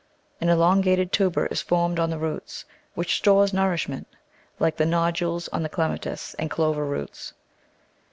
[0.41, 2.65] An elongated tuber is formed on the roots,
[2.95, 4.07] which stores nourishment—
[4.59, 7.33] like the nodules on the Clematis and Clover roots.